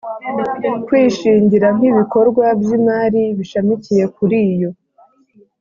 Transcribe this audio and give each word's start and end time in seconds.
kwishingira 0.85 1.67
nk 1.75 1.83
ibikorwa 1.89 2.45
by 2.59 2.69
imari 2.77 3.23
bishamikiye 3.37 4.03
kuriyo 4.15 4.69